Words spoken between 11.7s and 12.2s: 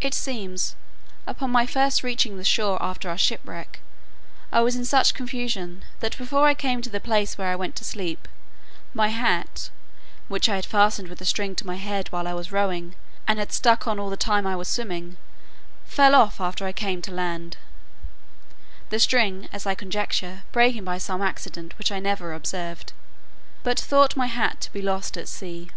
head